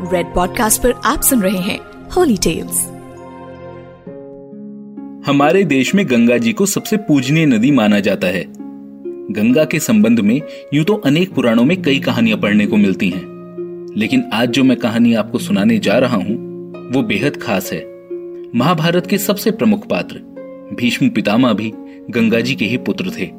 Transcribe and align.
Red 0.00 0.26
podcast 0.26 0.82
पर 0.82 0.92
आप 1.04 1.22
सुन 1.22 1.42
रहे 1.42 1.58
हैं 1.58 1.78
होली 2.16 2.36
टेल्स 2.36 2.80
हमारे 5.26 5.64
देश 5.64 5.94
में 5.94 6.10
गंगा 6.10 6.38
जी 6.38 6.52
को 6.52 6.66
सबसे 6.66 6.96
पूजनीय 6.96 7.46
नदी 7.46 7.70
माना 7.70 8.00
जाता 8.00 8.26
है। 8.26 8.44
गंगा 9.32 9.64
के 9.64 9.78
संबंध 9.78 10.20
में 10.20 10.40
यूँ 10.74 10.84
तो 10.84 10.94
अनेक 10.94 11.34
पुराणों 11.34 11.64
में 11.64 11.82
कई 11.82 11.98
कहानियाँ 11.98 12.38
पढ़ने 12.38 12.66
को 12.66 12.76
मिलती 12.76 13.10
हैं। 13.10 13.94
लेकिन 13.96 14.24
आज 14.32 14.48
जो 14.48 14.64
मैं 14.64 14.76
कहानी 14.76 15.14
आपको 15.14 15.38
सुनाने 15.38 15.78
जा 15.78 15.98
रहा 15.98 16.16
हूँ, 16.16 16.36
वो 16.92 17.02
बेहद 17.02 17.36
खास 17.36 17.72
है। 17.72 17.84
महाभारत 18.54 19.06
के 19.06 19.18
सबसे 19.18 19.50
प्रमुख 19.50 19.86
पात्र, 19.86 20.18
भीष्म 20.80 21.08
पितामह 21.08 21.52
भी 21.52 21.72
गंगा 22.10 22.40
जी 22.40 22.54
के 22.54 22.64
ही 22.64 22.76
पुत्र 22.76 23.12
थे। 23.18 23.30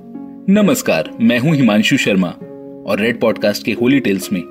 नमस्कार, 0.54 1.12
मैं 1.21 1.39
हूँ 1.39 1.55
हिमांशु 1.55 1.98
शर्मा 1.98 2.30
और 2.88 3.00
रेड 3.00 3.20
पॉडकास्ट 3.20 3.66
के 3.66 3.71
होली 3.71 4.00
टेल्स 4.00 4.34
में 4.34 4.43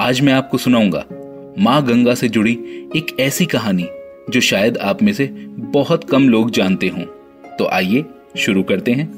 आज 0.00 0.20
मैं 0.20 0.32
आपको 0.32 0.58
सुनाऊँगा 0.58 1.04
माँ 1.58 1.84
गंगा 1.84 2.14
से 2.14 2.28
जुड़ी 2.28 2.52
एक 2.96 3.16
ऐसी 3.20 3.46
कहानी, 3.46 3.86
जो 4.30 4.40
शायद 4.40 4.78
आप 4.78 5.02
में 5.02 5.12
से 5.12 5.26
बहुत 5.58 6.04
कम 6.04 6.28
लोग 6.28 6.50
जानते 6.50 6.88
हों। 6.88 7.02
तो 7.56 7.66
आइए, 7.66 8.04
शुरू 8.36 8.62
करते 8.62 8.92
हैं। 8.92 9.08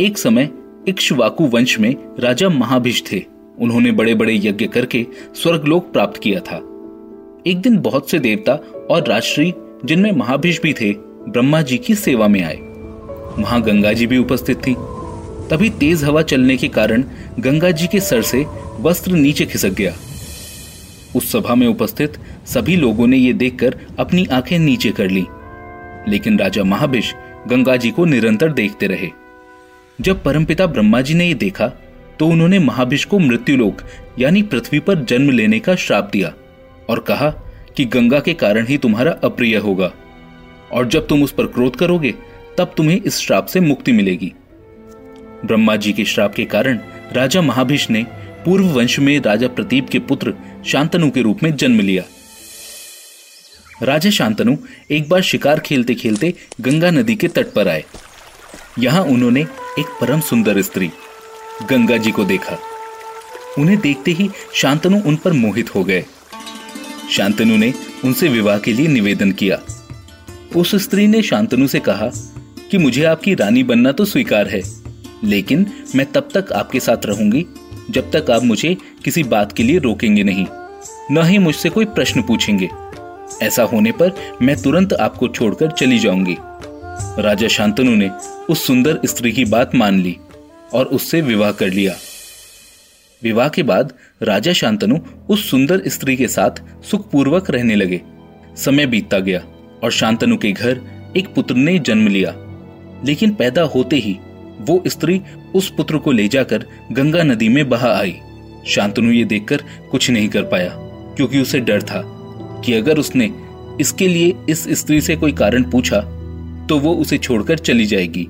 एक 0.00 0.18
समय, 0.18 0.48
इक्ष्वाकु 0.88 1.44
वंश 1.44 1.78
में 1.78 1.96
राजा 2.18 2.48
महाभिष 2.48 3.02
थे। 3.12 3.24
उन्होंने 3.58 3.92
बड़े 3.92 4.14
बड़े 4.14 4.34
यज्ञ 4.34 4.66
करके 4.66 5.06
स्वर्गलोक 5.34 5.92
प्राप्त 5.92 6.20
किया 6.20 6.40
था। 6.40 6.56
एक 7.46 7.60
दिन 7.60 7.78
बहुत 7.78 8.10
से 8.10 8.18
देवता 8.18 8.52
और 8.90 9.06
राजश्री, 9.06 9.54
जिनमें 9.84 10.12
महाभिष 10.12 10.60
भी 10.60 10.72
थे, 10.72 10.92
ब्रह्मा 11.28 11.62
जी 11.62 11.78
की 11.78 11.94
सेवा 11.94 12.28
में 12.28 12.44
आए। 12.44 12.58
वहाँ 13.42 13.62
गंगा 13.62 13.92
जी 13.92 14.06
भी 14.06 14.18
उपस्थित 14.18 14.66
थी। 14.66 14.74
तभी 15.50 15.70
तेज 15.70 16.04
हवा 16.04 16.22
चलने 16.22 16.56
के 16.56 16.68
कारण 16.68 17.04
गंगा 17.38 17.70
जी 17.70 17.86
के 17.86 18.00
सर 18.00 18.22
से 18.22 18.46
वस्त्र 18.80 19.12
नीचे 19.12 19.46
खिसक 19.46 19.70
गया। 19.70 19.96
उस 21.16 21.32
सभा 21.32 21.54
में 21.54 21.66
उपस्थित 21.66 22.18
सभी 22.46 22.76
लोगों 22.76 23.06
ने 23.06 23.16
ये 23.16 23.32
देखकर 23.32 23.78
अपनी 23.98 24.26
आँखें 24.26 24.58
नीचे 24.58 24.90
कर 24.90 25.10
ली। 25.10 25.26
लेकिन 26.08 26.38
राजा 26.38 26.64
महाभिष 26.64 27.12
गंगा 27.48 27.76
जी 27.76 27.90
को 27.90 28.04
निरंतर 28.04 28.52
देखते 28.52 28.86
रहे। 28.86 29.08
जब 30.00 30.22
परमपिता 30.22 30.66
ब्रह्मा 30.66 31.00
जी 31.00 31.14
ने 31.14 31.26
यह 31.26 31.34
देखा 31.34 31.68
तो 32.18 32.26
उन्होंने 32.26 32.58
महाभिष 32.58 33.04
को 33.04 33.18
मृत्युलोक, 33.18 33.82
यानी 34.18 34.42
पृथ्वी 34.42 34.78
पर 34.80 34.94
जन्म 34.94 35.30
लेने 35.30 35.60
का 35.60 35.74
श्राप 35.74 36.10
दिया 36.12 36.32
और 36.88 36.98
कहा 36.98 37.30
कि 37.76 37.84
गंगा 37.84 38.20
के 38.20 38.34
कारण 38.34 38.66
ही 38.66 38.78
तुम्हारा 38.78 39.12
अप्रिय 39.24 39.56
होगा। 39.56 39.92
और 40.72 40.88
जब 40.88 41.06
तुम 41.06 41.22
उस 41.22 41.32
पर 41.32 41.46
क्रोध 41.46 41.76
करोगे, 41.76 42.14
तब 42.58 42.74
तुम्हें 42.76 43.02
इस 43.02 43.18
श्राप 43.18 43.46
से 43.46 43.60
मुक्ति 43.60 43.92
मिलेगी। 43.92 44.32
ब्रह्मा 45.44 45.76
जी 45.76 45.92
के 45.92 46.04
श्राप 46.04 46.34
के 46.34 46.44
कारण 46.44 46.78
राजा 47.12 47.42
महाभिष 47.42 47.90
ने 47.90 48.06
पूर्व 48.44 48.64
वंश 48.64 48.98
में 48.98 49.20
राजा 49.20 49.48
प्रतीप 49.48 49.88
के 49.88 49.98
पुत्र 49.98 50.34
शांतनु 50.64 51.10
के 51.10 51.22
रूप 51.22 51.42
में 51.42 51.54
जन्म 51.56 51.80
लिया। 51.80 52.02
राजा 53.82 54.10
शांतनु 54.10 54.56
एक 54.90 55.08
बार 55.08 55.22
शिकार 55.22 55.60
खेलते 55.60 55.94
खेलते 55.94 56.32
गंगा 56.60 56.90
नदी 56.90 57.14
के 57.14 57.28
तट 57.28 57.52
पर 57.52 57.68
आए। 57.68 57.84
यहाँ 58.78 59.02
उन्होंने 59.04 59.40
एक 59.78 59.86
परम 60.00 60.20
सुंदर 60.20 60.60
स्त्री, 60.62 60.90
गंगा 61.70 61.96
जी 61.96 62.10
को 62.10 62.24
देखा। 62.24 62.58
उन्हें 63.58 63.78
देखते 63.80 64.10
ही 64.10 64.28
शांतनु 64.54 65.00
उन 65.00 65.16
पर 65.16 65.32
मोहित 65.32 65.74
हो 65.74 65.84
गए। 65.84 66.04
शांतनु 67.10 67.56
ने 67.56 67.72
उनसे 68.04 68.28
विवाह 68.28 68.58
के 68.58 68.72
लिए 68.72 68.88
निवेदन 68.88 69.32
किया। 69.32 69.58
उस 70.56 70.74
स्त्री 70.74 71.06
ने 71.06 71.22
शांतनु 71.22 71.66
से 71.66 71.80
कहा 71.80 72.10
कि 72.70 72.78
मुझे 72.78 73.04
आपकी 73.04 73.34
रानी 73.34 73.62
बनना 73.62 73.92
तो 73.92 74.04
स्वीकार 74.04 74.48
है, 74.48 74.62
लेकिन 75.24 75.66
मैं 75.94 76.06
तब 76.12 76.28
तक 76.34 76.52
आपके 76.52 76.80
साथ 76.80 77.06
रहूँगी 77.06 77.46
जब 77.90 78.10
तक 78.16 78.30
आप 78.30 78.42
मुझे 78.42 78.76
किसी 79.04 79.22
बात 79.22 79.52
के 79.52 79.62
लिए 79.62 79.78
रोकेंगे 79.78 80.22
नहीं, 80.22 80.46
न 81.10 81.22
ही 81.24 81.38
मुझसे 81.38 81.68
कोई 81.68 81.84
प्रश्न 81.84 82.22
पूछेंगे। 82.22 82.68
ऐसा 83.42 83.62
होने 83.62 83.92
पर 83.92 84.12
मैं 84.42 84.62
तुरंत 84.62 84.92
आपको 84.92 85.28
छोड़कर 85.28 85.70
चली 85.70 85.98
जाऊँगी। 85.98 86.36
राजा 87.22 87.48
शांतनु 87.48 87.94
ने 87.94 88.10
उस 88.50 88.66
सुंदर 88.66 89.00
स्त्री 89.04 89.32
की 89.32 89.44
बात 89.44 89.74
मान 89.74 90.00
ली 90.00 90.16
और 90.74 90.86
उससे 90.86 91.20
विवाह 91.20 91.52
कर 91.52 91.68
लिया। 91.68 91.94
विवाह 93.22 93.48
के 93.48 93.62
बाद 93.62 93.92
राजा 94.22 94.52
शांतनु 94.52 94.98
उस 95.28 95.50
सुंदर 95.50 95.82
स्त्री 95.86 96.16
के 96.16 96.28
साथ 96.28 96.84
सुखपूर्वक 96.90 97.50
रहने 97.50 97.74
लगे। 97.74 98.00
समय 98.56 98.86
बीतता 98.86 99.18
गया 99.18 99.42
और 99.84 99.90
शांतनु 99.90 100.36
के 100.36 100.52
घर 100.52 100.80
एक 101.16 101.34
पुत्र 101.34 101.54
ने 101.54 101.78
जन्म 101.78 102.08
लिया। 102.08 102.34
लेकिन 103.04 103.34
पैदा 103.34 103.62
होते 103.62 103.96
ही 103.96 104.18
वो 104.60 104.82
स्त्री 104.86 105.20
उस 105.54 105.70
पुत्र 105.70 105.98
को 105.98 106.12
ले 106.12 106.26
जाकर 106.28 106.64
गंगा 106.92 107.22
नदी 107.22 107.48
में 107.48 107.68
बहा 107.68 107.92
आई। 107.92 108.16
शांतनु 108.66 109.12
ये 109.12 109.24
देखकर 109.24 109.62
कुछ 109.90 110.10
नहीं 110.10 110.28
कर 110.28 110.42
पाया, 110.42 110.74
क्योंकि 111.16 111.40
उसे 111.40 111.60
डर 111.60 111.82
था 111.82 112.02
कि 112.64 112.74
अगर 112.74 112.98
उसने 112.98 113.30
इसके 113.80 114.08
लिए 114.08 114.34
इस 114.48 114.68
स्त्री 114.78 115.00
से 115.00 115.16
कोई 115.16 115.32
कारण 115.32 115.70
पूछा 115.70 116.00
तो 116.68 116.78
वो 116.78 116.94
उसे 116.94 117.18
छोड़कर 117.18 117.58
चली 117.58 117.86
जाएगी। 117.86 118.26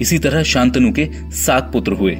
इसी 0.00 0.18
तरह 0.18 0.42
शांतनु 0.42 0.92
के 0.92 1.08
सात 1.36 1.70
पुत्र 1.72 1.92
हुए, 1.92 2.14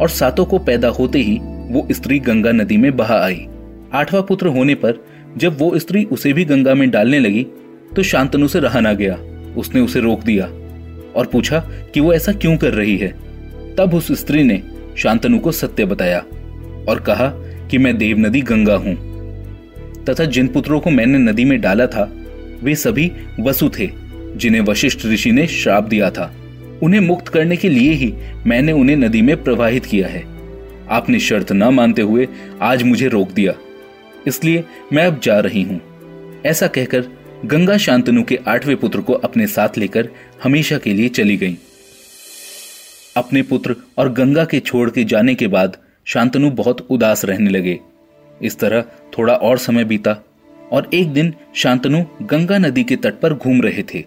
और 0.00 0.08
सातों 0.08 0.44
को 0.44 0.58
पैदा 0.58 0.88
होते 0.88 1.18
ही 1.18 1.38
वो 1.70 1.86
स्त्री 1.92 2.18
गंगा 2.18 2.52
नदी 2.52 2.76
में 2.76 2.96
बहा 2.96 3.18
आई। 3.18 3.46
आठवां 3.92 4.22
पुत्र 4.22 4.46
होने 4.48 4.74
पर 4.74 5.04
जब 5.36 5.58
वो 5.58 5.78
स्त्री 5.78 6.04
उसे 6.04 6.32
भी 6.32 6.44
गंगा 6.44 6.74
में 6.74 6.88
डालने 6.90 7.18
लगी 7.18 7.42
तो 7.96 8.02
शांतनु 8.02 8.48
से 8.48 8.60
रहा 8.60 8.80
ना 8.80 8.92
गया। 8.92 9.18
उसने 9.56 9.80
उसे 9.80 10.00
रोक 10.00 10.22
दिया। 10.22 10.46
और 11.16 11.26
पूछा 11.26 11.58
कि 11.94 12.00
वो 12.00 12.12
ऐसा 12.12 12.32
क्यों 12.32 12.56
कर 12.56 12.72
रही 12.72 12.96
है। 12.96 13.08
तब 13.78 13.94
उस 13.94 14.12
स्त्री 14.12 14.42
ने 14.42 14.62
शांतनु 14.98 15.38
को 15.38 15.52
सत्य 15.52 15.84
बताया 15.84 16.18
और 16.88 17.04
कहा 17.06 17.28
कि 17.70 17.78
मैं 17.78 17.98
देव 17.98 18.18
नदी 18.18 18.40
गंगा 18.40 18.76
हूँ। 18.76 19.06
तथा 20.04 20.24
जिन 20.24 20.48
पुत्रों 20.48 20.80
को 20.80 20.90
मैंने 20.90 21.18
नदी 21.18 21.44
में 21.44 21.60
डाला 21.60 21.86
था, 21.86 22.12
वे 22.62 22.74
सभी 22.74 23.12
वसु 23.40 23.70
थे, 23.78 23.90
जिन्हें 24.36 24.62
वशिष्ठ 24.62 25.06
ऋषि 25.06 25.32
ने 25.32 25.46
श्राप 25.46 25.84
दिया 25.84 26.10
था। 26.10 26.34
उन्हें 26.82 27.00
मुक्त 27.00 27.28
करने 27.28 27.56
के 27.56 27.68
लिए 27.68 27.92
ही 27.92 28.14
मैंने 28.46 28.72
उन्हें 28.72 28.96
नदी 28.96 29.22
में 29.22 29.42
प्रवाहित 29.42 29.84
किया 29.84 30.08
है। 30.08 30.24
आपने 30.90 31.18
शर्त 31.18 31.52
न 31.52 31.64
मानते 31.64 32.02
हुए 32.02 32.28
आज 32.62 32.82
मुझे 32.82 33.08
रोक 33.08 33.30
दिया। 33.32 33.54
इसलिए 34.26 34.64
मैं 34.92 35.06
अब 35.06 35.20
जा 35.22 35.40
रही 35.40 35.62
हूँ। 35.62 35.80
ऐसा 36.46 36.66
कहकर 36.66 37.04
गंगा 37.44 37.76
शांतनु 37.76 38.22
के 38.22 38.38
आठवें 38.46 38.76
पुत्र 38.76 39.00
को 39.00 39.12
अपने 39.12 39.46
साथ 39.46 39.78
लेकर 39.78 40.08
हमेशा 40.42 40.78
के 40.78 40.94
लिए 40.94 41.08
चली 41.08 41.36
गई। 41.36 41.56
अपने 43.16 43.42
पुत्र 43.42 43.76
और 43.98 44.12
गंगा 44.12 44.44
के 44.44 44.60
छोड़ 44.60 44.90
के 44.90 45.04
जाने 45.04 45.34
के 45.34 45.46
बाद 45.46 45.76
शांतनु 46.04 46.50
बहुत 46.50 46.86
उदास 46.90 47.24
रहने 47.24 47.50
लगे। 47.50 47.78
इस 48.42 48.58
तरह 48.58 48.84
थोड़ा 49.18 49.34
और 49.34 49.58
समय 49.58 49.84
बीता 49.84 50.16
और 50.72 50.90
एक 50.94 51.08
दिन 51.08 51.34
शांतनु 51.54 52.04
गंगा 52.22 52.58
नदी 52.58 52.84
के 52.84 52.96
तट 52.96 53.14
पर 53.14 53.34
घूम 53.34 53.62
रहे 53.62 53.82
थे। 53.82 54.04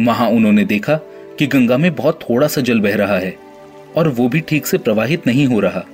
वहाँ 0.00 0.28
उन्होंने 0.28 0.64
देखा 0.64 0.94
कि 1.38 1.46
गंगा 1.46 1.78
में 1.78 1.94
बहुत 1.94 2.20
थोड़ा 2.30 2.46
सा 2.46 2.60
जल 2.60 2.80
बह 2.80 2.96
रहा 2.96 3.18
है 3.18 3.36
और 3.96 4.08
वो 4.08 4.28
भी 4.28 4.40
ठीक 4.40 4.66
से 4.66 4.78
प्रवाहित 4.78 5.26
नहीं 5.26 5.46
हो 5.46 5.60
रहा। 5.60 5.84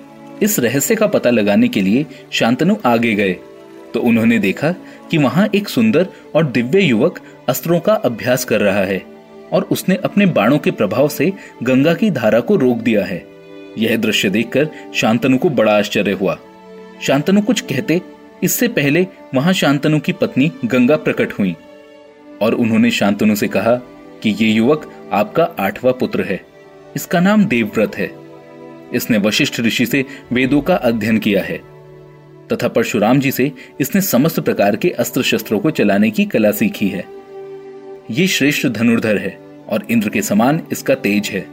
इस 0.43 0.59
रहस्य 0.59 0.95
का 0.95 1.07
पता 1.07 1.31
लगाने 1.31 1.69
के 1.69 1.81
लिए 1.81 2.07
शांतनु 2.33 2.77
आगे 2.85 3.15
गए। 3.15 3.37
तो 3.95 4.01
उन्होंने 4.01 4.39
देखा 4.39 4.73
कि 5.11 5.19
वहाँ 5.19 5.49
एक 5.55 5.69
सुंदर 5.69 6.07
और 6.35 6.47
दिव्य 6.47 6.81
युवक 6.81 7.21
अस्त्रों 7.49 7.81
का 7.81 7.95
अभ्यास 7.95 8.45
कर 8.45 8.61
रहा 8.61 8.85
है 8.85 9.03
और 9.53 9.63
उसने 9.63 9.95
अपने 9.95 10.27
बाणों 10.27 10.59
के 10.59 10.71
प्रभाव 10.71 11.09
से 11.09 11.33
गंगा 11.63 11.95
की 11.95 12.11
धारा 12.11 12.41
को 12.41 12.57
रोक 12.57 12.79
दिया 12.79 13.05
है। 13.05 13.27
यह 13.79 13.97
दृश्य 13.97 14.31
देखकर 14.31 14.69
शांतनु 14.95 15.39
को 15.39 15.51
बड़ा 15.51 15.79
आश्चर्य 15.79 16.13
हुआ। 16.13 16.39
शांतनु 17.03 17.43
कुछ 17.43 17.61
कहते, 17.61 18.01
इससे 18.43 18.69
पहले 18.69 19.07
वहाँ 19.35 19.53
शांतनु 19.53 20.01
की 20.01 20.13
पत्नी 20.13 20.53
गंगा 20.65 20.97
प्रकट 20.97 21.33
हुई 21.33 21.57
और 22.43 22.55
उन्होंने 22.55 22.91
शांतनु 22.91 23.35
से 23.35 23.49
कहा 23.49 23.75
कि 24.23 24.31
ये 24.31 24.49
युवक 24.49 24.93
आपका 25.13 25.45
आठवां 25.59 25.93
पुत्र 25.93 26.23
है। 26.23 26.41
इसका 26.97 27.21
नाम 27.21 27.45
देवव्रत 27.45 27.97
है। 27.97 28.11
इसने 28.95 29.19
वशिष्ठ 29.19 29.61
ऋषि 29.61 29.87
से 29.87 30.05
वेदों 30.33 30.61
का 30.61 30.75
अध्ययन 30.75 31.19
किया 31.19 31.43
है। 31.43 31.61
तथा 32.53 32.69
परशुराम 32.69 33.21
जी 33.21 33.31
से 33.31 33.51
इसने 33.81 34.01
समस्त 34.01 34.41
प्रकार 34.41 34.77
के 34.77 34.91
अस्त्र 34.91 35.23
शस्त्रों 35.23 35.61
को 35.61 35.71
चलाने 35.71 36.11
की 36.11 36.25
कला 36.25 36.51
सीखी 36.53 36.89
है। 36.89 37.05
ये 38.11 38.27
श्रेष्ठ 38.27 38.67
धनुर्धर 38.69 39.19
है 39.19 39.39
और 39.69 39.87
इंद्र 39.91 40.09
के 40.09 40.23
समान 40.23 40.63
इसका 40.73 40.95
तेज 40.95 41.29
है। 41.29 41.47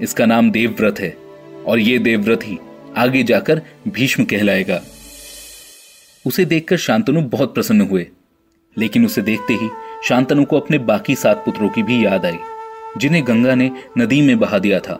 इसका 0.00 0.26
नाम 0.26 0.50
देवव्रत 0.50 1.00
है 1.00 1.16
और 1.66 1.78
ये 1.78 1.98
देवव्रत 1.98 2.40
ही 2.44 2.58
आगे 2.96 3.22
जाकर 3.22 3.62
भीष्म 3.88 4.24
कहलाएगा। 4.24 4.80
उसे 6.24 6.44
देखकर 6.44 6.76
शांतनु 6.76 7.20
बहुत 7.22 7.54
प्रसन्न 7.54 7.80
हुए, 7.80 8.06
लेकिन 8.76 9.04
उसे 9.06 9.22
देखते 9.22 9.54
ही 9.54 9.68
शांतनु 10.04 10.44
को 10.44 10.60
अपने 10.60 10.78
बाकी 10.78 11.14
सात 11.14 11.42
पुत्रों 11.44 11.68
की 11.68 11.82
भी 11.82 12.04
याद 12.04 12.24
आई, 12.26 12.38
जिन्हें 12.96 13.26
गंगा 13.26 13.54
ने 13.54 13.70
नदी 13.98 14.20
में 14.20 14.38
बहा 14.38 14.58
दिया 14.58 14.80
था। 14.80 14.98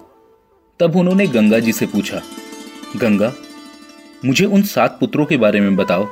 तब 0.80 0.96
उन्होंने 0.96 1.26
गंगा 1.26 1.58
जी 1.58 1.72
से 1.72 1.86
पूछा, 1.86 2.22
गंगा 2.96 3.32
मुझे 4.24 4.44
उन 4.44 4.62
सात 4.62 4.96
पुत्रों 5.00 5.24
के 5.24 5.36
बारे 5.36 5.60
में 5.60 5.76
बताओ, 5.76 6.06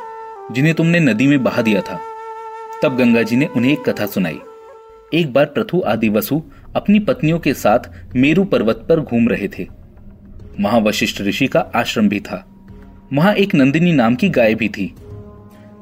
जिन्हें 0.53 0.75
तुमने 0.75 1.01
नदी 1.01 1.27
में 1.27 1.45
बहा 1.45 1.63
दिया 1.63 1.81
था। 1.81 2.01
तब 2.83 2.97
गंगा 2.97 3.23
जी 3.23 3.37
ने 3.37 3.47
उन्हें 3.47 3.73
एक 3.73 3.89
कथा 3.89 4.07
सुनाई। 4.07 4.39
एक 5.15 5.33
बार 5.33 5.45
प्रथु 5.45 5.83
आदि 5.87 6.09
वसु 6.09 6.43
अपनी 6.77 6.99
पत्नियों 6.99 7.39
के 7.39 7.55
साथ 7.55 7.79
मेरु 8.17 8.45
पर्वत 8.45 8.87
पर 8.89 9.01
घूम 9.01 9.29
रहे 9.29 9.49
थे। 9.49 9.69
वहाँ 10.61 10.81
वशिष्ठ 10.81 11.23
ऋषि 11.23 11.47
का 11.47 11.61
आश्रम 11.75 12.09
भी 12.09 12.21
था। 12.21 12.49
वहाँ 13.13 13.35
एक 13.35 13.55
नंदिनी 13.55 13.93
नाम 13.93 14.15
की 14.15 14.29
गाय 14.29 14.55
भी 14.55 14.69
थी। 14.69 14.95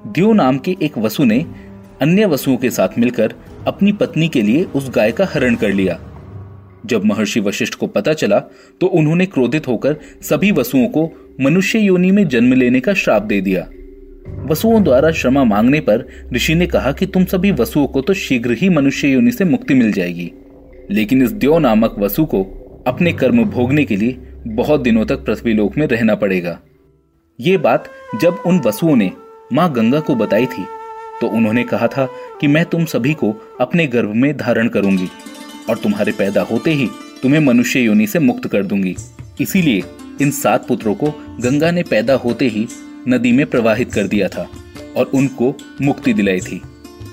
द्यो 0.06 0.32
नाम 0.32 0.58
के 0.58 0.76
एक 0.82 0.98
वसु 0.98 1.24
ने 1.24 1.46
अन्य 2.02 2.26
वसुओं 2.26 2.56
के 2.56 2.70
साथ 2.70 2.88
मिलकर 2.98 3.34
अपनी 3.66 3.92
पत्नी 3.92 4.28
के 4.28 4.42
लिए 4.42 4.64
उस 4.64 4.90
गाय 4.90 5.12
का 5.12 5.28
हरण 5.34 5.54
कर 5.54 5.68
लिया। 5.68 6.00
जब 6.86 7.04
महर्षि 7.04 7.40
वशिष्ठ 7.40 7.74
को 7.74 7.86
पता 7.86 8.12
चला 8.12 8.38
तो 8.80 8.86
उन्होंने 8.86 9.26
क्रोधित 9.26 9.68
होकर 9.68 9.96
सभी 10.22 10.50
वसुओं 10.52 10.86
को 10.88 11.10
मनुष्य 11.40 11.78
योनि 11.78 12.10
में 12.10 12.26
जन्म 12.28 12.52
लेने 12.52 12.80
का 12.80 12.94
श्राप 12.94 13.22
दे 13.22 13.40
दिया। 13.40 13.66
वसुओं 14.46 14.82
द्वारा 14.84 15.10
क्षमा 15.10 15.44
मांगने 15.44 15.80
पर 15.80 16.06
ऋषि 16.32 16.54
ने 16.54 16.66
कहा 16.66 16.92
कि 16.92 17.06
तुम 17.06 17.24
सभी 17.24 17.50
वसुओं 17.52 17.86
को 17.86 18.00
तो 18.00 18.14
शीघ्र 18.14 18.56
ही 18.60 18.68
मनुष्य 18.68 19.08
योनि 19.08 19.32
से 19.32 19.44
मुक्ति 19.44 19.74
मिल 19.74 19.92
जाएगी। 19.92 20.30
लेकिन 20.90 21.22
इस 21.22 21.32
द्यो 21.32 21.58
नामक 21.58 21.94
वसु 21.98 22.24
को 22.24 22.42
अपने 22.86 23.12
कर्म 23.12 23.44
भोगने 23.44 23.84
के 23.84 23.96
लिए 23.96 24.18
बहुत 24.46 24.80
दिनों 24.80 25.04
तक 25.06 25.24
पृथ्वी 25.24 25.52
लोक 25.52 25.76
में 25.78 25.86
रहना 25.86 26.14
पड़ेगा। 26.14 26.58
ये 27.38 27.56
बात 27.56 27.88
जब 28.22 28.42
उन 28.46 28.60
वसुओं 28.66 28.96
ने 28.96 29.10
माँ 29.52 29.72
गंगा 29.72 30.00
को 30.00 30.14
बताई 30.14 30.46
थी 30.46 30.64
तो 31.20 31.28
उन्होंने 31.28 31.62
कहा 31.64 31.86
था 31.86 32.06
कि 32.40 32.46
मैं 32.46 32.64
तुम 32.64 32.84
सभी 32.84 33.12
को 33.14 33.34
अपने 33.60 33.86
गर्भ 33.86 34.14
में 34.14 34.36
धारण 34.36 34.68
करूँगी। 34.68 35.08
और 35.70 35.76
तुम्हारे 35.76 36.12
पैदा 36.12 36.42
होते 36.42 36.72
ही 36.72 36.88
तुम्हें 37.22 37.40
मनुष्य 37.40 37.80
योनि 37.80 38.06
से 38.06 38.18
मुक्त 38.18 38.48
कर 38.48 38.62
दूँगी। 38.62 38.96
इसीलिए 39.40 39.82
इन 40.20 40.30
सात 40.30 40.66
पुत्रों 40.68 40.94
को 40.94 41.06
गंगा 41.40 41.70
ने 41.70 41.82
पैदा 41.82 42.14
होते 42.14 42.48
ही 42.48 42.66
नदी 43.08 43.32
में 43.32 43.46
प्रवाहित 43.46 43.92
कर 43.92 44.06
दिया 44.06 44.28
था 44.28 44.48
और 44.96 45.06
उनको 45.06 45.54
मुक्ति 45.82 46.12
दिलाई 46.12 46.40
थी। 46.40 46.62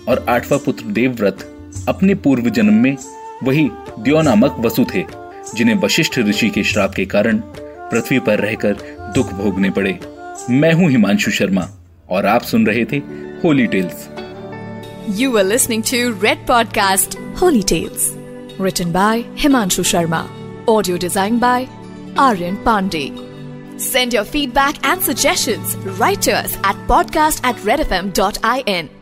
और 0.07 0.25
आठवां 0.29 0.59
पुत्र 0.59 0.85
देवव्रत 0.85 1.55
अपने 1.87 2.15
पूर्व 2.15 2.49
जन्म 2.49 2.73
में 2.73 2.97
वही 3.43 3.69
द्यो 3.99 4.21
नामक 4.21 4.55
वसु 4.59 4.85
थे, 4.95 5.03
जिन्हें 5.55 5.75
वशिष्ठ 5.75 6.19
ऋषि 6.19 6.49
के 6.49 6.63
श्राप 6.63 6.93
के 6.93 7.05
कारण 7.05 7.37
पृथ्वी 7.91 8.19
पर 8.19 8.39
रहकर 8.39 8.73
दुख 9.15 9.33
भोगने 9.33 9.69
पड़े। 9.69 9.99
मैं 10.49 10.73
हूँ 10.73 10.89
हिमांशु 10.89 11.31
शर्मा 11.31 11.69
और 12.09 12.25
आप 12.25 12.41
सुन 12.41 12.65
रहे 12.67 12.85
थे 12.85 12.97
holy 13.43 13.67
tales. 13.67 14.09
You 15.19 15.33
were 15.33 15.47
listening 15.51 15.83
to 15.85 16.23
red 16.23 16.47
podcast 16.47 17.17
holy 17.41 17.63
Tales. 17.63 18.18
Written 18.59 18.91
by 18.91 19.23
Himanshu 19.35 19.83
Sharma. 19.85 20.27
Audio 20.67 20.97
designed 20.97 21.39
by 21.39 21.67
Aryan 22.17 22.57
Pandey. 22.65 23.09
Send 23.79 24.11
your 24.11 24.25
feedback 24.25 24.85
and 24.85 25.01
suggestions 25.01 25.77
right 25.97 26.21
to 26.23 26.33
us 26.33 26.57
at 26.65 26.75
podcast 26.85 27.39
at 27.45 27.55
redfm.in. 27.57 28.98